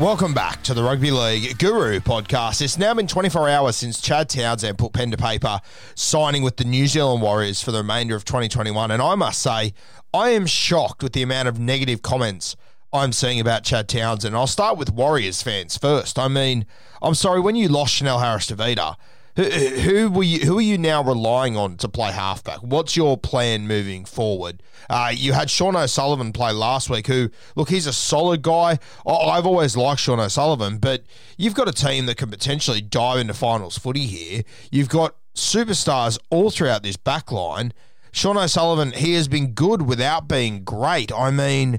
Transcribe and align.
Welcome 0.00 0.32
back 0.32 0.62
to 0.62 0.72
the 0.72 0.82
Rugby 0.82 1.10
League 1.10 1.58
Guru 1.58 2.00
podcast. 2.00 2.62
It's 2.62 2.78
now 2.78 2.94
been 2.94 3.06
24 3.06 3.50
hours 3.50 3.76
since 3.76 4.00
Chad 4.00 4.30
Townsend 4.30 4.78
put 4.78 4.94
pen 4.94 5.10
to 5.10 5.18
paper, 5.18 5.60
signing 5.94 6.42
with 6.42 6.56
the 6.56 6.64
New 6.64 6.86
Zealand 6.86 7.20
Warriors 7.20 7.60
for 7.60 7.70
the 7.70 7.80
remainder 7.80 8.16
of 8.16 8.24
2021. 8.24 8.90
And 8.90 9.02
I 9.02 9.14
must 9.14 9.42
say, 9.42 9.74
I 10.14 10.30
am 10.30 10.46
shocked 10.46 11.02
with 11.02 11.12
the 11.12 11.20
amount 11.20 11.48
of 11.48 11.58
negative 11.58 12.00
comments 12.00 12.56
I'm 12.94 13.12
seeing 13.12 13.40
about 13.40 13.62
Chad 13.62 13.90
Townsend. 13.90 14.34
I'll 14.34 14.46
start 14.46 14.78
with 14.78 14.90
Warriors 14.90 15.42
fans 15.42 15.76
first. 15.76 16.18
I 16.18 16.28
mean, 16.28 16.64
I'm 17.02 17.14
sorry, 17.14 17.38
when 17.38 17.54
you 17.54 17.68
lost 17.68 17.92
Chanel 17.92 18.20
Harris-Tavita, 18.20 18.96
who, 19.44 20.10
were 20.10 20.22
you? 20.22 20.40
Who 20.40 20.58
are 20.58 20.62
you 20.62 20.78
now 20.78 21.02
relying 21.02 21.56
on 21.56 21.76
to 21.78 21.88
play 21.88 22.12
halfback? 22.12 22.58
What's 22.58 22.96
your 22.96 23.16
plan 23.16 23.66
moving 23.66 24.04
forward? 24.04 24.62
Uh, 24.88 25.12
you 25.14 25.32
had 25.32 25.50
Sean 25.50 25.76
O'Sullivan 25.76 26.32
play 26.32 26.52
last 26.52 26.90
week. 26.90 27.06
Who 27.06 27.30
look, 27.56 27.68
he's 27.70 27.86
a 27.86 27.92
solid 27.92 28.42
guy. 28.42 28.78
I- 29.06 29.10
I've 29.12 29.46
always 29.46 29.76
liked 29.76 30.00
Sean 30.00 30.20
O'Sullivan, 30.20 30.78
but 30.78 31.04
you've 31.36 31.54
got 31.54 31.68
a 31.68 31.72
team 31.72 32.06
that 32.06 32.16
can 32.16 32.30
potentially 32.30 32.80
dive 32.80 33.18
into 33.18 33.34
finals 33.34 33.78
footy 33.78 34.06
here. 34.06 34.42
You've 34.70 34.88
got 34.88 35.16
superstars 35.34 36.18
all 36.30 36.50
throughout 36.50 36.82
this 36.82 36.96
back 36.96 37.30
line. 37.30 37.72
Sean 38.12 38.36
O'Sullivan, 38.36 38.92
he 38.92 39.14
has 39.14 39.28
been 39.28 39.52
good 39.52 39.82
without 39.82 40.26
being 40.26 40.64
great. 40.64 41.12
I 41.12 41.30
mean, 41.30 41.78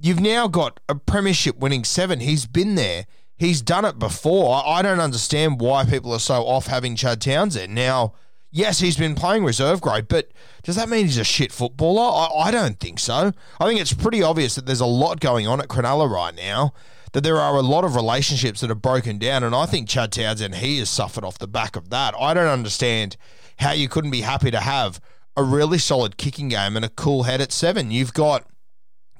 you've 0.00 0.20
now 0.20 0.46
got 0.46 0.78
a 0.88 0.94
premiership 0.94 1.56
winning 1.58 1.84
seven. 1.84 2.20
He's 2.20 2.46
been 2.46 2.76
there. 2.76 3.06
He's 3.36 3.62
done 3.62 3.84
it 3.84 3.98
before. 3.98 4.62
I 4.64 4.82
don't 4.82 5.00
understand 5.00 5.60
why 5.60 5.84
people 5.84 6.12
are 6.12 6.20
so 6.20 6.44
off 6.44 6.66
having 6.66 6.94
Chad 6.94 7.20
Townsend. 7.20 7.74
Now, 7.74 8.14
yes, 8.50 8.78
he's 8.78 8.96
been 8.96 9.14
playing 9.14 9.44
reserve 9.44 9.80
grade, 9.80 10.06
but 10.08 10.30
does 10.62 10.76
that 10.76 10.88
mean 10.88 11.06
he's 11.06 11.18
a 11.18 11.24
shit 11.24 11.50
footballer? 11.50 12.02
I, 12.02 12.48
I 12.48 12.50
don't 12.50 12.78
think 12.78 13.00
so. 13.00 13.32
I 13.60 13.66
think 13.66 13.80
it's 13.80 13.92
pretty 13.92 14.22
obvious 14.22 14.54
that 14.54 14.66
there's 14.66 14.80
a 14.80 14.86
lot 14.86 15.20
going 15.20 15.48
on 15.48 15.60
at 15.60 15.68
Cronulla 15.68 16.08
right 16.08 16.34
now, 16.34 16.72
that 17.12 17.22
there 17.22 17.40
are 17.40 17.56
a 17.56 17.62
lot 17.62 17.84
of 17.84 17.96
relationships 17.96 18.60
that 18.60 18.70
are 18.70 18.76
broken 18.76 19.18
down, 19.18 19.42
and 19.42 19.54
I 19.54 19.66
think 19.66 19.88
Chad 19.88 20.12
Townsend, 20.12 20.56
he 20.56 20.78
has 20.78 20.88
suffered 20.88 21.24
off 21.24 21.38
the 21.38 21.48
back 21.48 21.74
of 21.74 21.90
that. 21.90 22.14
I 22.18 22.34
don't 22.34 22.46
understand 22.46 23.16
how 23.58 23.72
you 23.72 23.88
couldn't 23.88 24.10
be 24.12 24.20
happy 24.20 24.52
to 24.52 24.60
have 24.60 25.00
a 25.36 25.42
really 25.42 25.78
solid 25.78 26.16
kicking 26.16 26.48
game 26.48 26.76
and 26.76 26.84
a 26.84 26.88
cool 26.88 27.24
head 27.24 27.40
at 27.40 27.50
seven. 27.50 27.90
You've 27.90 28.14
got 28.14 28.46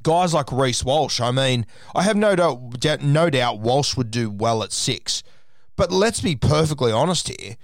guys 0.04 0.32
like 0.32 0.52
Reece 0.52 0.84
Walsh. 0.84 1.20
I 1.20 1.32
mean, 1.32 1.66
I 1.94 2.04
have 2.04 2.16
no 2.16 2.36
doubt, 2.36 3.02
no 3.02 3.28
doubt 3.28 3.58
Walsh 3.58 3.96
would 3.96 4.12
do 4.12 4.30
well 4.30 4.62
at 4.62 4.70
six. 4.72 5.24
But 5.76 5.90
let's 5.90 6.20
be 6.20 6.36
perfectly 6.36 6.92
honest 6.92 7.28
here. 7.28 7.56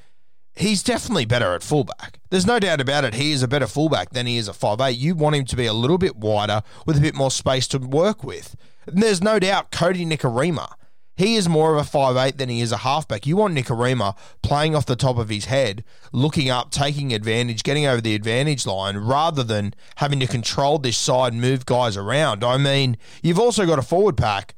He's 0.56 0.82
definitely 0.82 1.26
better 1.26 1.54
at 1.54 1.62
fullback. 1.62 2.18
There's 2.30 2.46
no 2.46 2.58
doubt 2.58 2.80
about 2.80 3.04
it. 3.04 3.14
He 3.14 3.30
is 3.30 3.42
a 3.42 3.48
better 3.48 3.68
fullback 3.68 4.10
than 4.10 4.26
he 4.26 4.36
is 4.36 4.48
a 4.48 4.52
5'8. 4.52 4.98
You 4.98 5.14
want 5.14 5.36
him 5.36 5.44
to 5.44 5.56
be 5.56 5.66
a 5.66 5.72
little 5.72 5.96
bit 5.96 6.16
wider 6.16 6.62
with 6.86 6.98
a 6.98 7.00
bit 7.00 7.14
more 7.14 7.30
space 7.30 7.68
to 7.68 7.78
work 7.78 8.24
with. 8.24 8.56
And 8.86 9.00
there's 9.00 9.22
no 9.22 9.38
doubt 9.38 9.70
Kodi 9.70 10.04
Nikorima. 10.04 10.72
He 11.20 11.36
is 11.36 11.50
more 11.50 11.76
of 11.76 11.86
a 11.86 11.86
5'8 11.86 12.38
than 12.38 12.48
he 12.48 12.62
is 12.62 12.72
a 12.72 12.78
halfback. 12.78 13.26
You 13.26 13.36
want 13.36 13.54
Nikorima 13.54 14.16
playing 14.42 14.74
off 14.74 14.86
the 14.86 14.96
top 14.96 15.18
of 15.18 15.28
his 15.28 15.44
head, 15.44 15.84
looking 16.12 16.48
up, 16.48 16.70
taking 16.70 17.12
advantage, 17.12 17.62
getting 17.62 17.84
over 17.84 18.00
the 18.00 18.14
advantage 18.14 18.64
line, 18.64 18.96
rather 18.96 19.44
than 19.44 19.74
having 19.96 20.18
to 20.20 20.26
control 20.26 20.78
this 20.78 20.96
side 20.96 21.34
and 21.34 21.42
move 21.42 21.66
guys 21.66 21.94
around. 21.94 22.42
I 22.42 22.56
mean, 22.56 22.96
you've 23.22 23.38
also 23.38 23.66
got 23.66 23.78
a 23.78 23.82
forward 23.82 24.16
pack 24.16 24.54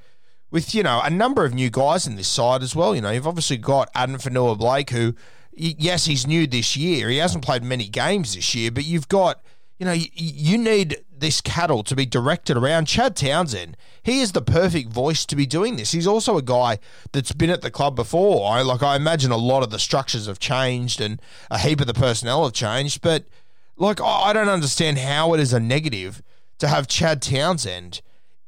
with, 0.52 0.72
you 0.72 0.84
know, 0.84 1.00
a 1.02 1.10
number 1.10 1.44
of 1.44 1.52
new 1.52 1.68
guys 1.68 2.06
in 2.06 2.14
this 2.14 2.28
side 2.28 2.62
as 2.62 2.76
well. 2.76 2.94
You 2.94 3.00
know, 3.00 3.10
you've 3.10 3.26
obviously 3.26 3.56
got 3.56 3.90
Addin 3.96 4.18
Fonua-Blake, 4.18 4.90
who, 4.90 5.16
yes, 5.50 6.04
he's 6.04 6.28
new 6.28 6.46
this 6.46 6.76
year. 6.76 7.08
He 7.08 7.16
hasn't 7.16 7.44
played 7.44 7.64
many 7.64 7.88
games 7.88 8.36
this 8.36 8.54
year, 8.54 8.70
but 8.70 8.84
you've 8.84 9.08
got, 9.08 9.42
you 9.80 9.84
know, 9.84 9.96
you 10.14 10.58
need 10.58 11.02
this 11.22 11.40
cattle 11.40 11.82
to 11.84 11.96
be 11.96 12.04
directed 12.04 12.56
around 12.56 12.86
Chad 12.86 13.16
Townsend. 13.16 13.76
He 14.02 14.20
is 14.20 14.32
the 14.32 14.42
perfect 14.42 14.90
voice 14.90 15.24
to 15.24 15.36
be 15.36 15.46
doing 15.46 15.76
this. 15.76 15.92
He's 15.92 16.06
also 16.06 16.36
a 16.36 16.42
guy 16.42 16.78
that's 17.12 17.32
been 17.32 17.48
at 17.48 17.62
the 17.62 17.70
club 17.70 17.96
before. 17.96 18.52
I 18.52 18.60
like 18.60 18.82
I 18.82 18.96
imagine 18.96 19.30
a 19.30 19.36
lot 19.38 19.62
of 19.62 19.70
the 19.70 19.78
structures 19.78 20.26
have 20.26 20.38
changed 20.38 21.00
and 21.00 21.22
a 21.50 21.58
heap 21.58 21.80
of 21.80 21.86
the 21.86 21.94
personnel 21.94 22.44
have 22.44 22.52
changed, 22.52 23.00
but 23.00 23.24
like 23.76 24.00
I 24.00 24.22
I 24.22 24.32
don't 24.34 24.48
understand 24.48 24.98
how 24.98 25.32
it 25.32 25.40
is 25.40 25.52
a 25.52 25.60
negative 25.60 26.22
to 26.58 26.68
have 26.68 26.86
Chad 26.86 27.22
Townsend 27.22 28.02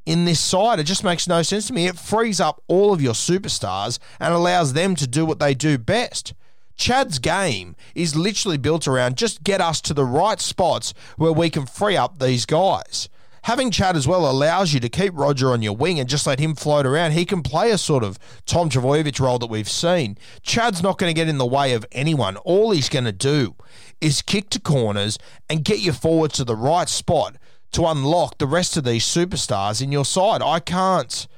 in 0.04 0.24
this 0.24 0.41
side. 0.41 0.78
It 0.78 0.84
just 0.84 1.04
makes 1.04 1.26
no 1.26 1.42
sense 1.42 1.68
to 1.68 1.72
me. 1.72 1.86
It 1.86 1.98
frees 1.98 2.41
up 2.41 2.62
all 2.68 2.92
of 2.92 3.00
your 3.00 3.14
superstars 3.14 3.98
and 4.20 4.34
allows 4.34 4.72
them 4.72 4.94
to 4.96 5.06
do 5.06 5.24
what 5.24 5.38
they 5.38 5.54
do 5.54 5.78
best. 5.78 6.34
Chad's 6.76 7.18
game 7.18 7.76
is 7.94 8.16
literally 8.16 8.58
built 8.58 8.86
around 8.88 9.16
just 9.16 9.42
get 9.44 9.60
us 9.60 9.80
to 9.82 9.94
the 9.94 10.04
right 10.04 10.40
spots 10.40 10.94
where 11.16 11.32
we 11.32 11.50
can 11.50 11.66
free 11.66 11.96
up 11.96 12.18
these 12.18 12.46
guys. 12.46 13.08
Having 13.44 13.72
Chad 13.72 13.94
as 13.94 14.08
well 14.08 14.30
allows 14.30 14.72
you 14.72 14.80
to 14.80 14.88
keep 14.88 15.12
Roger 15.14 15.50
on 15.50 15.60
your 15.60 15.76
wing 15.76 16.00
and 16.00 16.08
just 16.08 16.26
let 16.26 16.38
him 16.38 16.54
float 16.54 16.86
around. 16.86 17.12
He 17.12 17.26
can 17.26 17.42
play 17.42 17.70
a 17.70 17.76
sort 17.76 18.02
of 18.02 18.18
Tom 18.46 18.70
Trbojevic 18.70 19.20
role 19.20 19.38
that 19.38 19.48
we've 19.50 19.68
seen. 19.68 20.16
Chad's 20.42 20.82
not 20.82 20.96
going 20.96 21.10
to 21.10 21.14
get 21.14 21.28
in 21.28 21.36
the 21.36 21.44
way 21.44 21.74
of 21.74 21.84
anyone. 21.92 22.38
All 22.38 22.70
he's 22.70 22.88
going 22.88 23.04
to 23.04 23.12
do 23.12 23.54
is 24.00 24.22
kick 24.22 24.48
to 24.50 24.60
corners 24.60 25.18
and 25.50 25.62
get 25.62 25.80
you 25.80 25.92
forward 25.92 26.32
to 26.32 26.44
the 26.44 26.56
right 26.56 26.88
spot 26.88 27.36
to 27.72 27.84
unlock 27.84 28.38
the 28.38 28.46
rest 28.46 28.78
of 28.78 28.84
these 28.84 29.04
superstars 29.04 29.82
in 29.82 29.92
your 29.92 30.06
side. 30.06 30.41
I 30.41 30.59
can't. 30.60 31.28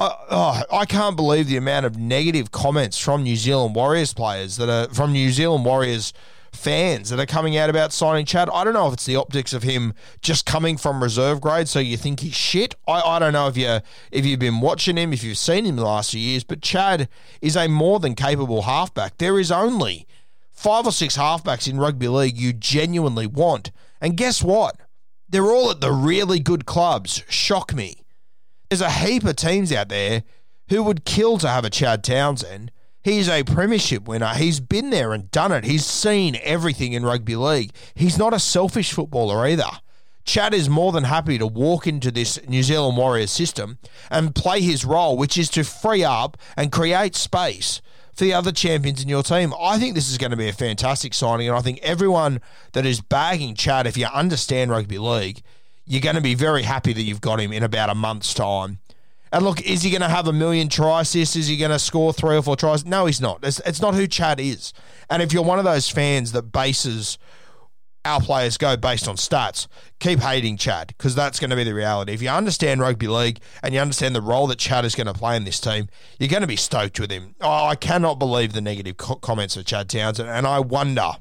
Oh, 0.00 0.62
I 0.72 0.86
can't 0.86 1.14
believe 1.14 1.46
the 1.46 1.56
amount 1.56 1.86
of 1.86 1.96
negative 1.96 2.50
comments 2.50 2.98
from 2.98 3.22
New 3.22 3.36
Zealand 3.36 3.76
Warriors 3.76 4.12
players 4.12 4.56
that 4.56 4.68
are 4.68 4.92
from 4.92 5.12
New 5.12 5.30
Zealand 5.30 5.64
Warriors 5.64 6.12
fans 6.52 7.10
that 7.10 7.20
are 7.20 7.26
coming 7.26 7.56
out 7.56 7.70
about 7.70 7.92
signing 7.92 8.24
Chad. 8.26 8.48
I 8.52 8.64
don't 8.64 8.74
know 8.74 8.88
if 8.88 8.94
it's 8.94 9.06
the 9.06 9.16
optics 9.16 9.52
of 9.52 9.62
him 9.62 9.94
just 10.20 10.46
coming 10.46 10.76
from 10.76 11.02
reserve 11.02 11.40
grade, 11.40 11.68
so 11.68 11.78
you 11.78 11.96
think 11.96 12.20
he's 12.20 12.34
shit. 12.34 12.74
I, 12.88 13.00
I 13.00 13.18
don't 13.18 13.32
know 13.32 13.46
if 13.46 13.56
you 13.56 13.80
if 14.10 14.26
you've 14.26 14.40
been 14.40 14.60
watching 14.60 14.96
him, 14.96 15.12
if 15.12 15.22
you've 15.22 15.38
seen 15.38 15.64
him 15.64 15.76
the 15.76 15.84
last 15.84 16.10
few 16.10 16.20
years, 16.20 16.42
but 16.42 16.60
Chad 16.60 17.08
is 17.40 17.56
a 17.56 17.68
more 17.68 18.00
than 18.00 18.14
capable 18.14 18.62
halfback. 18.62 19.18
There 19.18 19.38
is 19.38 19.52
only 19.52 20.06
five 20.50 20.86
or 20.86 20.92
six 20.92 21.16
halfbacks 21.16 21.68
in 21.68 21.78
rugby 21.78 22.08
league 22.08 22.36
you 22.36 22.52
genuinely 22.52 23.28
want, 23.28 23.70
and 24.00 24.16
guess 24.16 24.42
what? 24.42 24.76
They're 25.28 25.50
all 25.50 25.70
at 25.70 25.80
the 25.80 25.92
really 25.92 26.40
good 26.40 26.66
clubs. 26.66 27.22
Shock 27.28 27.74
me. 27.74 28.03
There's 28.74 28.80
a 28.80 28.90
heap 28.90 29.22
of 29.22 29.36
teams 29.36 29.70
out 29.70 29.88
there 29.88 30.24
who 30.68 30.82
would 30.82 31.04
kill 31.04 31.38
to 31.38 31.46
have 31.46 31.64
a 31.64 31.70
Chad 31.70 32.02
Townsend. 32.02 32.72
He's 33.04 33.28
a 33.28 33.44
premiership 33.44 34.08
winner. 34.08 34.34
He's 34.34 34.58
been 34.58 34.90
there 34.90 35.12
and 35.12 35.30
done 35.30 35.52
it. 35.52 35.62
He's 35.62 35.86
seen 35.86 36.36
everything 36.42 36.92
in 36.92 37.04
rugby 37.04 37.36
league. 37.36 37.70
He's 37.94 38.18
not 38.18 38.34
a 38.34 38.40
selfish 38.40 38.92
footballer 38.92 39.46
either. 39.46 39.70
Chad 40.24 40.52
is 40.52 40.68
more 40.68 40.90
than 40.90 41.04
happy 41.04 41.38
to 41.38 41.46
walk 41.46 41.86
into 41.86 42.10
this 42.10 42.44
New 42.48 42.64
Zealand 42.64 42.96
Warriors 42.96 43.30
system 43.30 43.78
and 44.10 44.34
play 44.34 44.60
his 44.60 44.84
role, 44.84 45.16
which 45.16 45.38
is 45.38 45.50
to 45.50 45.62
free 45.62 46.02
up 46.02 46.36
and 46.56 46.72
create 46.72 47.14
space 47.14 47.80
for 48.12 48.24
the 48.24 48.34
other 48.34 48.50
champions 48.50 49.00
in 49.00 49.08
your 49.08 49.22
team. 49.22 49.54
I 49.60 49.78
think 49.78 49.94
this 49.94 50.10
is 50.10 50.18
going 50.18 50.32
to 50.32 50.36
be 50.36 50.48
a 50.48 50.52
fantastic 50.52 51.14
signing, 51.14 51.46
and 51.46 51.56
I 51.56 51.60
think 51.60 51.78
everyone 51.84 52.40
that 52.72 52.84
is 52.84 53.00
bagging 53.00 53.54
Chad, 53.54 53.86
if 53.86 53.96
you 53.96 54.06
understand 54.06 54.72
rugby 54.72 54.98
league, 54.98 55.42
you're 55.86 56.00
going 56.00 56.16
to 56.16 56.22
be 56.22 56.34
very 56.34 56.62
happy 56.62 56.92
that 56.92 57.02
you've 57.02 57.20
got 57.20 57.40
him 57.40 57.52
in 57.52 57.62
about 57.62 57.90
a 57.90 57.94
month's 57.94 58.34
time. 58.34 58.78
And 59.32 59.44
look, 59.44 59.60
is 59.62 59.82
he 59.82 59.90
going 59.90 60.00
to 60.00 60.08
have 60.08 60.28
a 60.28 60.32
million 60.32 60.68
try 60.68 61.00
assists? 61.00 61.34
Is 61.34 61.48
he 61.48 61.56
going 61.56 61.72
to 61.72 61.78
score 61.78 62.12
three 62.12 62.36
or 62.36 62.42
four 62.42 62.56
tries? 62.56 62.84
No, 62.84 63.06
he's 63.06 63.20
not. 63.20 63.40
It's, 63.42 63.60
it's 63.66 63.80
not 63.80 63.94
who 63.94 64.06
Chad 64.06 64.38
is. 64.38 64.72
And 65.10 65.20
if 65.22 65.32
you're 65.32 65.42
one 65.42 65.58
of 65.58 65.64
those 65.64 65.90
fans 65.90 66.32
that 66.32 66.52
bases 66.52 67.18
our 68.04 68.20
players 68.20 68.58
go 68.58 68.76
based 68.76 69.08
on 69.08 69.16
stats, 69.16 69.66
keep 69.98 70.20
hating 70.20 70.56
Chad 70.56 70.88
because 70.88 71.14
that's 71.14 71.40
going 71.40 71.50
to 71.50 71.56
be 71.56 71.64
the 71.64 71.74
reality. 71.74 72.12
If 72.12 72.22
you 72.22 72.28
understand 72.28 72.80
rugby 72.80 73.08
league 73.08 73.40
and 73.62 73.74
you 73.74 73.80
understand 73.80 74.14
the 74.14 74.20
role 74.20 74.46
that 74.48 74.58
Chad 74.58 74.84
is 74.84 74.94
going 74.94 75.06
to 75.06 75.14
play 75.14 75.36
in 75.36 75.44
this 75.44 75.58
team, 75.58 75.88
you're 76.18 76.28
going 76.28 76.42
to 76.42 76.46
be 76.46 76.56
stoked 76.56 77.00
with 77.00 77.10
him. 77.10 77.34
Oh, 77.40 77.66
I 77.66 77.76
cannot 77.76 78.18
believe 78.18 78.52
the 78.52 78.60
negative 78.60 78.98
co- 78.98 79.16
comments 79.16 79.56
of 79.56 79.64
Chad 79.64 79.88
Townsend, 79.88 80.28
and 80.28 80.46
I 80.46 80.60
wonder 80.60 81.12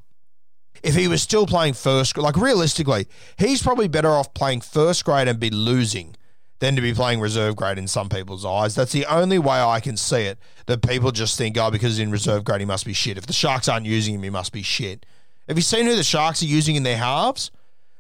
if 0.84 0.96
he 0.96 1.08
was 1.08 1.22
still 1.22 1.48
playing 1.48 1.74
first. 1.74 2.18
Like 2.18 2.36
realistically, 2.36 3.08
he's 3.38 3.64
probably 3.64 3.88
better 3.88 4.10
off 4.10 4.34
playing 4.34 4.62
first 4.62 5.04
grade 5.06 5.28
and 5.28 5.40
be 5.40 5.50
losing 5.50 6.16
than 6.60 6.76
to 6.76 6.82
be 6.82 6.94
playing 6.94 7.20
reserve 7.20 7.56
grade 7.56 7.78
in 7.78 7.88
some 7.88 8.10
people's 8.10 8.46
eyes. 8.46 8.76
That's 8.76 8.92
the 8.92 9.06
only 9.06 9.40
way 9.40 9.60
I 9.60 9.80
can 9.80 9.98
see 9.98 10.24
it. 10.24 10.38
That 10.66 10.82
people 10.82 11.12
just 11.12 11.38
think, 11.38 11.58
oh, 11.58 11.72
because 11.72 11.98
he's 11.98 12.00
in 12.00 12.12
reserve 12.12 12.44
grade 12.44 12.62
he 12.62 12.66
must 12.66 12.86
be 12.86 12.94
shit. 12.94 13.18
If 13.18 13.26
the 13.26 13.34
Sharks 13.34 13.68
aren't 13.68 13.86
using 13.86 14.16
him, 14.16 14.24
he 14.24 14.30
must 14.30 14.54
be 14.54 14.62
shit. 14.62 15.06
Have 15.48 15.58
you 15.58 15.64
seen 15.64 15.86
who 15.86 15.96
the 15.96 16.04
Sharks 16.04 16.42
are 16.42 16.46
using 16.46 16.76
in 16.76 16.84
their 16.84 16.98
halves? 16.98 17.52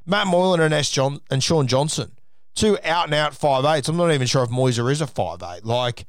Matt 0.05 0.27
Moylan 0.27 0.61
and 0.61 0.73
S. 0.73 0.89
John 0.89 1.19
and 1.29 1.43
Shaun 1.43 1.67
Johnson, 1.67 2.11
two 2.55 2.77
out 2.83 3.05
and 3.05 3.13
out 3.13 3.33
five 3.33 3.65
eights. 3.65 3.89
I'm 3.89 3.97
not 3.97 4.11
even 4.11 4.27
sure 4.27 4.43
if 4.43 4.49
Moiser 4.49 4.91
is 4.91 5.01
a 5.01 5.07
five 5.07 5.41
eight. 5.43 5.65
Like, 5.65 6.05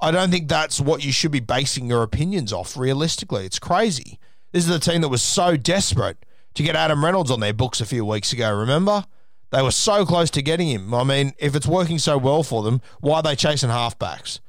I 0.00 0.10
don't 0.10 0.30
think 0.30 0.48
that's 0.48 0.80
what 0.80 1.04
you 1.04 1.12
should 1.12 1.32
be 1.32 1.40
basing 1.40 1.88
your 1.88 2.02
opinions 2.02 2.52
off. 2.52 2.76
Realistically, 2.76 3.44
it's 3.44 3.58
crazy. 3.58 4.18
This 4.52 4.66
is 4.66 4.70
the 4.70 4.78
team 4.78 5.00
that 5.02 5.08
was 5.08 5.22
so 5.22 5.56
desperate 5.56 6.24
to 6.54 6.62
get 6.62 6.76
Adam 6.76 7.04
Reynolds 7.04 7.30
on 7.30 7.40
their 7.40 7.52
books 7.52 7.80
a 7.80 7.86
few 7.86 8.04
weeks 8.04 8.32
ago. 8.32 8.54
Remember, 8.54 9.04
they 9.50 9.62
were 9.62 9.70
so 9.70 10.04
close 10.04 10.30
to 10.30 10.42
getting 10.42 10.68
him. 10.68 10.92
I 10.94 11.04
mean, 11.04 11.32
if 11.38 11.54
it's 11.54 11.66
working 11.66 11.98
so 11.98 12.18
well 12.18 12.42
for 12.42 12.62
them, 12.62 12.80
why 13.00 13.18
are 13.18 13.22
they 13.22 13.36
chasing 13.36 13.70
halfbacks? 13.70 14.40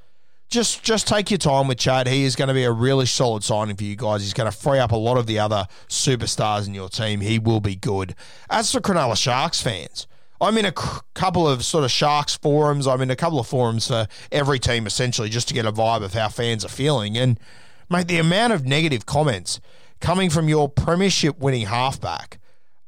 just 0.49 0.83
just 0.83 1.07
take 1.07 1.29
your 1.29 1.37
time 1.37 1.67
with 1.67 1.77
Chad. 1.77 2.07
He 2.07 2.23
is 2.23 2.35
going 2.35 2.47
to 2.47 2.53
be 2.53 2.63
a 2.63 2.71
really 2.71 3.05
solid 3.05 3.43
signing 3.43 3.75
for 3.75 3.83
you 3.83 3.95
guys. 3.95 4.21
He's 4.21 4.33
going 4.33 4.51
to 4.51 4.57
free 4.57 4.79
up 4.79 4.91
a 4.91 4.95
lot 4.95 5.17
of 5.17 5.27
the 5.27 5.39
other 5.39 5.67
superstars 5.87 6.67
in 6.67 6.73
your 6.73 6.89
team. 6.89 7.21
He 7.21 7.37
will 7.39 7.59
be 7.59 7.75
good. 7.75 8.15
As 8.49 8.71
for 8.71 8.79
Cronulla 8.79 9.15
Sharks 9.15 9.61
fans, 9.61 10.07
I'm 10.41 10.57
in 10.57 10.65
a 10.65 10.73
c- 10.75 10.99
couple 11.13 11.47
of 11.47 11.63
sort 11.63 11.83
of 11.83 11.91
Sharks 11.91 12.35
forums. 12.35 12.87
I'm 12.87 13.01
in 13.01 13.11
a 13.11 13.15
couple 13.15 13.39
of 13.39 13.47
forums 13.47 13.87
for 13.87 14.07
every 14.31 14.57
team 14.57 14.87
essentially 14.87 15.29
just 15.29 15.47
to 15.49 15.53
get 15.53 15.65
a 15.65 15.71
vibe 15.71 16.03
of 16.03 16.13
how 16.13 16.29
fans 16.29 16.65
are 16.65 16.69
feeling. 16.69 17.15
And 17.15 17.39
mate, 17.89 18.07
the 18.07 18.17
amount 18.17 18.53
of 18.53 18.65
negative 18.65 19.05
comments 19.05 19.59
coming 19.99 20.29
from 20.29 20.49
your 20.49 20.69
premiership 20.69 21.39
winning 21.39 21.65
halfback. 21.65 22.39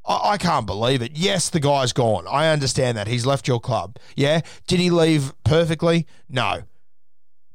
I, 0.06 0.32
I 0.32 0.38
can't 0.38 0.66
believe 0.66 1.02
it. 1.02 1.12
Yes, 1.16 1.50
the 1.50 1.60
guy's 1.60 1.94
gone. 1.94 2.26
I 2.28 2.50
understand 2.50 2.98
that. 2.98 3.08
He's 3.08 3.26
left 3.26 3.48
your 3.48 3.60
club. 3.60 3.98
Yeah. 4.16 4.42
Did 4.68 4.80
he 4.80 4.90
leave 4.90 5.34
perfectly? 5.44 6.08
No. 6.30 6.64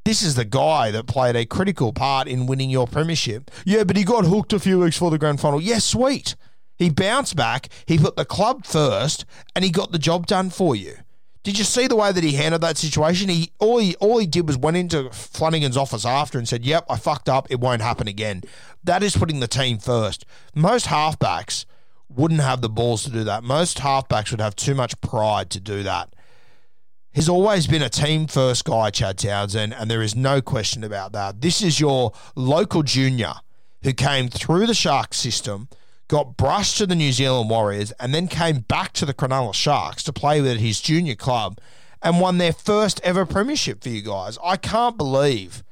This 0.05 0.23
is 0.23 0.37
the 0.37 0.45
guy 0.45 0.93
that 0.93 1.09
played 1.09 1.35
a 1.35 1.45
critical 1.45 1.93
part 1.93 2.29
in 2.29 2.47
winning 2.47 2.71
your 2.71 2.87
premiership. 2.87 3.51
Yeah, 3.65 3.83
but 3.83 3.97
he 3.97 4.05
got 4.05 4.25
hooked 4.25 4.53
a 4.53 4.61
few 4.61 4.79
weeks 4.79 4.97
before 4.97 5.11
the 5.11 5.19
grand 5.19 5.41
final. 5.41 5.61
Yes, 5.61 5.69
yeah, 5.69 6.01
sweet. 6.01 6.37
He 6.77 6.91
bounced 6.91 7.35
back, 7.35 7.71
he 7.87 7.99
put 7.99 8.17
the 8.17 8.25
club 8.25 8.67
first, 8.67 9.25
and 9.55 9.65
he 9.65 9.71
got 9.71 9.93
the 9.93 9.99
job 9.99 10.27
done 10.27 10.51
for 10.51 10.77
you. 10.77 10.99
Did 11.47 11.59
you 11.59 11.65
see 11.65 11.87
the 11.87 11.95
way 11.95 12.11
that 12.11 12.25
he 12.25 12.33
handled 12.33 12.63
that 12.63 12.77
situation? 12.77 13.29
He 13.29 13.53
all 13.61 13.79
he 13.79 13.95
all 14.01 14.19
he 14.19 14.27
did 14.27 14.49
was 14.49 14.59
went 14.59 14.77
into 14.77 15.09
Flanagan's 15.11 15.77
office 15.77 16.05
after 16.05 16.39
and 16.39 16.49
said, 16.49 16.65
"Yep, 16.65 16.87
I 16.91 16.97
fucked 16.97 17.29
up. 17.29 17.47
It 17.49 17.61
won't 17.61 17.83
happen 17.83 18.09
again." 18.09 18.43
That 18.83 19.05
is 19.05 19.17
putting 19.17 19.39
the 19.39 19.47
team 19.47 19.79
first. 19.79 20.27
Most 20.57 20.87
halfbacks 20.87 21.65
wouldn't 22.09 22.41
have 22.41 22.63
the 22.63 22.69
balls 22.69 23.05
to 23.05 23.11
do 23.11 23.23
that. 23.23 23.45
Most 23.45 23.79
halfbacks 23.79 24.33
would 24.33 24.41
have 24.41 24.57
too 24.57 24.75
much 24.75 25.01
pride 25.01 25.49
to 25.51 25.61
do 25.61 25.85
that. 25.85 26.15
He's 27.13 27.29
always 27.29 27.69
been 27.69 27.81
a 27.81 27.89
team 27.89 28.27
first 28.27 28.65
guy, 28.65 28.91
Chad 28.91 29.17
Townsend, 29.17 29.73
and 29.73 29.89
there 29.89 30.03
is 30.03 30.17
no 30.17 30.41
question 30.41 30.83
about 30.83 31.13
that. 31.13 31.43
This 31.43 31.63
is 31.63 31.79
your 31.79 32.11
local 32.35 32.83
junior 32.83 33.35
who 33.85 33.93
came 33.93 34.29
through 34.29 34.67
the 34.67 34.75
Sharks 34.75 35.19
system, 35.19 35.69
got 36.09 36.37
brushed 36.37 36.79
to 36.79 36.87
the 36.87 36.95
New 36.95 37.13
Zealand 37.13 37.51
Warriors, 37.51 37.93
and 37.99 38.15
then 38.15 38.29
came 38.29 38.61
back 38.61 38.93
to 38.95 39.07
the 39.07 39.15
Cronulla 39.15 39.55
Sharks 39.55 40.03
to 40.05 40.13
play 40.13 40.41
with 40.41 40.59
his 40.59 40.81
junior 40.81 41.15
club 41.15 41.59
and 42.03 42.21
won 42.21 42.39
their 42.39 42.53
first 42.53 43.01
ever 43.03 43.27
premiership 43.27 43.83
for 43.83 43.89
you 43.89 44.03
guys. 44.03 44.39
I 44.43 44.57
can't 44.57 44.97
believe 44.97 45.65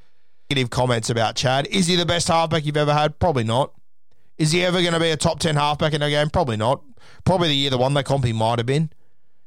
negative 0.50 0.70
comments 0.70 1.10
about 1.10 1.36
Chad. 1.36 1.66
Is 1.68 1.86
he 1.86 1.96
the 1.96 2.06
best 2.06 2.28
halfback 2.28 2.64
you've 2.64 2.76
ever 2.76 2.92
had? 2.92 3.18
Probably 3.18 3.44
not. 3.44 3.72
Is 4.36 4.52
he 4.52 4.64
ever 4.64 4.80
going 4.80 4.94
to 4.94 5.00
be 5.00 5.10
a 5.10 5.16
top 5.16 5.38
10 5.38 5.54
halfback 5.56 5.94
in 5.94 6.02
a 6.02 6.10
game? 6.10 6.30
Probably 6.30 6.56
not. 6.56 6.82
Probably 7.24 7.48
the 7.48 7.54
year 7.54 7.70
the 7.70 7.78
one 7.78 7.94
they 7.94 8.02
comp 8.02 8.24
he 8.24 8.32
might 8.32 8.58
have 8.58 8.66
been. 8.66 8.90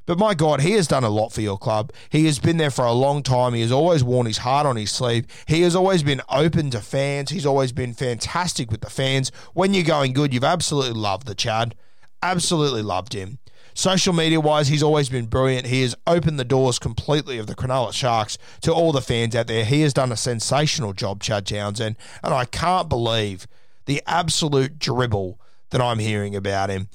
But 0.08 0.18
my 0.18 0.32
God, 0.32 0.62
he 0.62 0.72
has 0.72 0.88
done 0.88 1.04
a 1.04 1.10
lot 1.10 1.34
for 1.34 1.42
your 1.42 1.58
club. 1.58 1.92
He 2.08 2.24
has 2.24 2.38
been 2.38 2.56
there 2.56 2.70
for 2.70 2.86
a 2.86 2.92
long 2.92 3.22
time. 3.22 3.52
He 3.52 3.60
has 3.60 3.70
always 3.70 4.02
worn 4.02 4.24
his 4.24 4.38
heart 4.38 4.64
on 4.64 4.76
his 4.76 4.90
sleeve. 4.90 5.26
He 5.46 5.60
has 5.60 5.76
always 5.76 6.02
been 6.02 6.22
open 6.30 6.70
to 6.70 6.80
fans. 6.80 7.28
He's 7.28 7.44
always 7.44 7.72
been 7.72 7.92
fantastic 7.92 8.70
with 8.70 8.80
the 8.80 8.88
fans. 8.88 9.30
When 9.52 9.74
you're 9.74 9.84
going 9.84 10.14
good, 10.14 10.32
you've 10.32 10.44
absolutely 10.44 10.98
loved 10.98 11.26
the 11.26 11.34
Chad. 11.34 11.74
Absolutely 12.22 12.80
loved 12.80 13.12
him. 13.12 13.36
Social 13.74 14.14
media 14.14 14.40
wise, 14.40 14.68
he's 14.68 14.82
always 14.82 15.10
been 15.10 15.26
brilliant. 15.26 15.66
He 15.66 15.82
has 15.82 15.94
opened 16.06 16.40
the 16.40 16.44
doors 16.44 16.78
completely 16.78 17.36
of 17.36 17.46
the 17.46 17.54
Cronulla 17.54 17.92
Sharks 17.92 18.38
to 18.62 18.72
all 18.72 18.92
the 18.92 19.02
fans 19.02 19.36
out 19.36 19.46
there. 19.46 19.66
He 19.66 19.82
has 19.82 19.92
done 19.92 20.10
a 20.10 20.16
sensational 20.16 20.94
job, 20.94 21.22
Chad 21.22 21.44
Townsend, 21.44 21.96
and 22.24 22.32
I 22.32 22.46
can't 22.46 22.88
believe 22.88 23.46
the 23.84 24.02
absolute 24.06 24.78
dribble 24.78 25.38
that 25.70 25.80
I'm 25.80 25.98
hearing 25.98 26.34
about 26.34 26.70
him. 26.70 26.88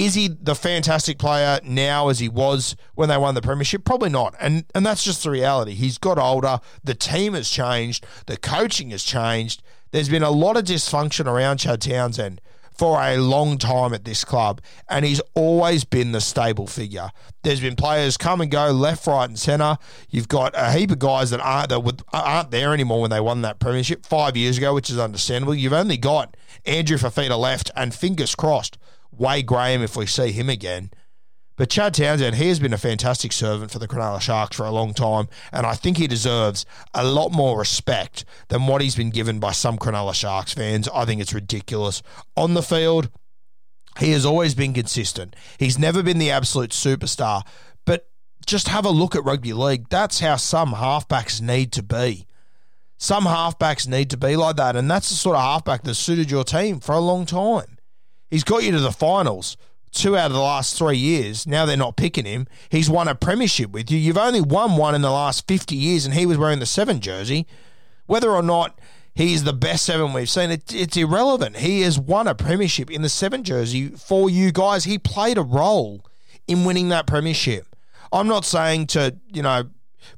Is 0.00 0.14
he 0.14 0.28
the 0.28 0.54
fantastic 0.54 1.18
player 1.18 1.60
now 1.62 2.08
as 2.08 2.20
he 2.20 2.28
was 2.30 2.74
when 2.94 3.10
they 3.10 3.18
won 3.18 3.34
the 3.34 3.42
premiership? 3.42 3.84
Probably 3.84 4.08
not. 4.08 4.34
And 4.40 4.64
and 4.74 4.86
that's 4.86 5.04
just 5.04 5.22
the 5.22 5.30
reality. 5.30 5.74
He's 5.74 5.98
got 5.98 6.16
older, 6.16 6.60
the 6.82 6.94
team 6.94 7.34
has 7.34 7.50
changed, 7.50 8.06
the 8.24 8.38
coaching 8.38 8.92
has 8.92 9.04
changed. 9.04 9.62
There's 9.90 10.08
been 10.08 10.22
a 10.22 10.30
lot 10.30 10.56
of 10.56 10.64
dysfunction 10.64 11.26
around 11.26 11.58
Chad 11.58 11.82
Townsend 11.82 12.40
for 12.70 12.98
a 12.98 13.18
long 13.18 13.58
time 13.58 13.92
at 13.92 14.06
this 14.06 14.24
club, 14.24 14.62
and 14.88 15.04
he's 15.04 15.20
always 15.34 15.84
been 15.84 16.12
the 16.12 16.20
stable 16.22 16.66
figure. 16.66 17.10
There's 17.42 17.60
been 17.60 17.76
players 17.76 18.16
come 18.16 18.40
and 18.40 18.50
go 18.50 18.70
left, 18.70 19.06
right, 19.06 19.28
and 19.28 19.38
centre. 19.38 19.76
You've 20.08 20.28
got 20.28 20.54
a 20.56 20.72
heap 20.72 20.90
of 20.92 20.98
guys 20.98 21.28
that 21.28 21.40
aren't 21.40 21.68
that 21.68 22.02
aren't 22.14 22.50
there 22.50 22.72
anymore 22.72 23.02
when 23.02 23.10
they 23.10 23.20
won 23.20 23.42
that 23.42 23.58
premiership 23.58 24.06
five 24.06 24.34
years 24.34 24.56
ago, 24.56 24.72
which 24.72 24.88
is 24.88 24.98
understandable. 24.98 25.54
You've 25.54 25.74
only 25.74 25.98
got 25.98 26.38
Andrew 26.64 26.96
Fifita 26.96 27.38
left, 27.38 27.70
and 27.76 27.94
fingers 27.94 28.34
crossed 28.34 28.78
Wade 29.16 29.46
Graham 29.46 29.82
if 29.82 29.96
we 29.96 30.06
see 30.06 30.32
him 30.32 30.48
again. 30.48 30.90
But 31.56 31.68
Chad 31.68 31.92
Townsend, 31.92 32.36
he 32.36 32.48
has 32.48 32.58
been 32.58 32.72
a 32.72 32.78
fantastic 32.78 33.32
servant 33.32 33.70
for 33.70 33.78
the 33.78 33.86
Cronulla 33.86 34.18
Sharks 34.18 34.56
for 34.56 34.64
a 34.64 34.70
long 34.70 34.94
time, 34.94 35.28
and 35.52 35.66
I 35.66 35.74
think 35.74 35.98
he 35.98 36.06
deserves 36.06 36.64
a 36.94 37.04
lot 37.04 37.32
more 37.32 37.58
respect 37.58 38.24
than 38.48 38.66
what 38.66 38.80
he's 38.80 38.96
been 38.96 39.10
given 39.10 39.38
by 39.40 39.52
some 39.52 39.76
Cronulla 39.76 40.14
Sharks 40.14 40.54
fans. 40.54 40.88
I 40.88 41.04
think 41.04 41.20
it's 41.20 41.34
ridiculous. 41.34 42.02
On 42.34 42.54
the 42.54 42.62
field, 42.62 43.10
he 43.98 44.12
has 44.12 44.24
always 44.24 44.54
been 44.54 44.72
consistent. 44.72 45.36
He's 45.58 45.78
never 45.78 46.02
been 46.02 46.18
the 46.18 46.30
absolute 46.30 46.70
superstar, 46.70 47.42
but 47.84 48.08
just 48.46 48.68
have 48.68 48.86
a 48.86 48.90
look 48.90 49.14
at 49.14 49.24
rugby 49.24 49.52
league. 49.52 49.90
That's 49.90 50.20
how 50.20 50.36
some 50.36 50.72
halfbacks 50.72 51.42
need 51.42 51.72
to 51.72 51.82
be. 51.82 52.26
Some 52.96 53.24
halfbacks 53.24 53.86
need 53.86 54.08
to 54.10 54.16
be 54.16 54.34
like 54.34 54.56
that, 54.56 54.76
and 54.76 54.90
that's 54.90 55.10
the 55.10 55.14
sort 55.14 55.36
of 55.36 55.42
halfback 55.42 55.84
that 55.84 55.94
suited 55.94 56.30
your 56.30 56.44
team 56.44 56.80
for 56.80 56.94
a 56.94 57.00
long 57.00 57.26
time. 57.26 57.76
He's 58.30 58.44
got 58.44 58.62
you 58.62 58.70
to 58.72 58.80
the 58.80 58.92
finals 58.92 59.56
two 59.92 60.16
out 60.16 60.26
of 60.26 60.32
the 60.32 60.40
last 60.40 60.76
three 60.78 60.96
years. 60.96 61.46
Now 61.46 61.66
they're 61.66 61.76
not 61.76 61.96
picking 61.96 62.24
him. 62.24 62.46
He's 62.68 62.88
won 62.88 63.08
a 63.08 63.14
premiership 63.14 63.70
with 63.70 63.90
you. 63.90 63.98
You've 63.98 64.18
only 64.18 64.40
won 64.40 64.76
one 64.76 64.94
in 64.94 65.02
the 65.02 65.10
last 65.10 65.46
50 65.48 65.74
years, 65.74 66.04
and 66.04 66.14
he 66.14 66.26
was 66.26 66.38
wearing 66.38 66.60
the 66.60 66.66
seven 66.66 67.00
jersey. 67.00 67.46
Whether 68.06 68.30
or 68.30 68.42
not 68.42 68.78
he's 69.14 69.44
the 69.44 69.52
best 69.52 69.84
seven 69.84 70.12
we've 70.12 70.30
seen, 70.30 70.50
it, 70.50 70.72
it's 70.74 70.96
irrelevant. 70.96 71.58
He 71.58 71.82
has 71.82 71.98
won 71.98 72.28
a 72.28 72.34
premiership 72.34 72.90
in 72.90 73.02
the 73.02 73.08
seven 73.08 73.44
jersey 73.44 73.88
for 73.88 74.30
you 74.30 74.52
guys. 74.52 74.84
He 74.84 74.98
played 74.98 75.38
a 75.38 75.42
role 75.42 76.04
in 76.46 76.64
winning 76.64 76.88
that 76.90 77.06
premiership. 77.06 77.66
I'm 78.12 78.26
not 78.26 78.44
saying 78.44 78.88
to, 78.88 79.16
you 79.32 79.42
know, 79.42 79.70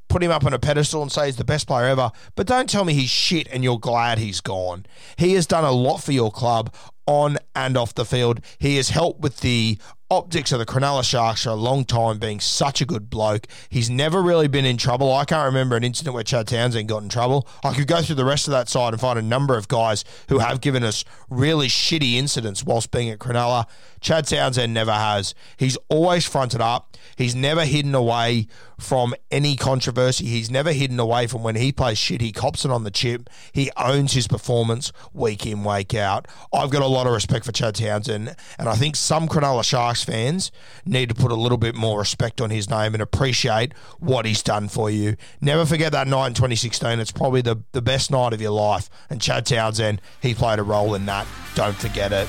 put 0.09 0.23
him 0.23 0.31
up 0.31 0.45
on 0.45 0.54
a 0.54 0.59
pedestal 0.59 1.02
and 1.02 1.12
say 1.12 1.26
he's 1.26 1.37
the 1.37 1.45
best 1.45 1.66
player 1.66 1.87
ever, 1.87 2.11
but 2.35 2.47
don't 2.47 2.69
tell 2.69 2.85
me 2.85 2.95
he's 2.95 3.11
shit 3.11 3.49
and 3.50 3.64
you're 3.64 3.78
glad 3.78 4.19
he's 4.19 4.40
gone. 4.40 4.87
He 5.16 5.35
has 5.35 5.47
done 5.47 5.64
a 5.64 5.73
lot 5.73 5.99
for 5.99 6.12
your 6.12 6.31
club 6.31 6.75
on 7.07 7.37
and 7.54 7.76
off 7.76 7.94
the 7.94 8.04
field. 8.04 8.40
He 8.59 8.76
has 8.76 8.90
helped 8.90 9.21
with 9.21 9.40
the 9.40 9.78
optics 10.12 10.52
of 10.52 10.59
the 10.59 10.66
Cronulla 10.66 11.02
Sharks 11.02 11.45
for 11.45 11.49
a 11.49 11.54
long 11.54 11.87
time, 11.87 12.19
being 12.19 12.38
such 12.38 12.83
a 12.83 12.85
good 12.85 13.09
bloke. 13.09 13.47
He's 13.71 13.88
never 13.88 14.21
really 14.21 14.47
been 14.47 14.66
in 14.66 14.76
trouble. 14.76 15.11
I 15.11 15.25
can't 15.25 15.47
remember 15.47 15.75
an 15.75 15.85
incident 15.85 16.12
where 16.12 16.23
Chad 16.23 16.49
Townsend 16.49 16.87
got 16.87 17.02
in 17.02 17.09
trouble. 17.09 17.49
I 17.64 17.73
could 17.73 17.87
go 17.87 18.02
through 18.02 18.16
the 18.16 18.25
rest 18.26 18.47
of 18.47 18.52
that 18.52 18.69
side 18.69 18.92
and 18.92 19.00
find 19.00 19.19
a 19.19 19.23
number 19.23 19.57
of 19.57 19.69
guys 19.69 20.04
who 20.28 20.38
have 20.40 20.61
given 20.61 20.85
us 20.85 21.07
really 21.31 21.69
shitty 21.69 22.14
incidents 22.16 22.62
whilst 22.62 22.90
being 22.90 23.09
at 23.09 23.21
Cronulla. 23.21 23.66
Chad 24.02 24.26
Townsend 24.26 24.75
never 24.75 24.92
has. 24.92 25.35
He's 25.57 25.78
always 25.88 26.26
fronted 26.26 26.61
up. 26.61 26.97
He's 27.16 27.35
never 27.35 27.64
hidden 27.64 27.95
away 27.95 28.49
from 28.78 29.14
any 29.31 29.57
controversy. 29.57 30.26
He's 30.26 30.50
never 30.50 30.73
hidden 30.73 30.99
away 30.99 31.26
from 31.26 31.42
when 31.42 31.57
he 31.57 31.73
plays 31.73 31.99
shit. 31.99 32.21
He 32.21 32.33
cops 32.33 32.64
it 32.64 32.71
on 32.71 32.85
the 32.85 32.90
chip. 32.90 33.31
He 33.52 33.71
owns 33.76 34.12
his 34.12 34.26
performance 34.26 34.92
week 35.12 35.47
in, 35.47 35.64
week 35.64 35.95
out. 35.95 36.26
I've 36.52 36.71
got 36.71 36.83
a 36.83 36.87
lot 36.87 37.07
of 37.07 37.12
respect 37.12 37.45
for 37.45 37.52
Chad 37.52 37.76
Townsend, 37.76 38.35
and 38.59 38.69
I 38.69 38.75
think 38.75 38.97
some 38.97 39.28
Cronulla 39.28 39.64
Sharks 39.64 40.01
fans 40.04 40.50
need 40.85 41.09
to 41.09 41.14
put 41.14 41.32
a 41.32 41.37
little 41.37 41.59
bit 41.59 41.75
more 41.75 41.99
respect 41.99 42.40
on 42.40 42.50
his 42.50 42.68
name 42.68 42.94
and 42.94 43.02
appreciate 43.02 43.73
what 43.99 44.26
he's 44.26 44.42
done 44.42 44.68
for 44.68 44.90
you. 44.90 45.16
Never 45.40 45.64
forget 45.64 45.92
that 45.92 46.06
night 46.06 46.28
in 46.28 46.35
2016. 46.35 47.00
It's 47.00 47.12
probably 47.12 47.42
the, 47.42 47.62
the 47.73 47.82
best 47.82 48.11
night 48.11 48.32
of 48.32 48.40
your 48.40 48.52
life. 48.52 48.88
And 49.11 49.21
Chad 49.21 49.47
Townsend, 49.47 50.00
he 50.21 50.35
played 50.35 50.59
a 50.59 50.62
role 50.62 50.94
in 50.94 51.06
that. 51.06 51.26
Don't 51.54 51.76
forget 51.76 52.12
it. 52.12 52.28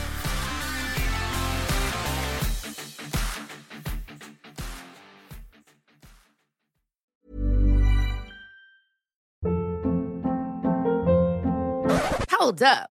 Hold 12.29 12.61
up. 12.61 12.92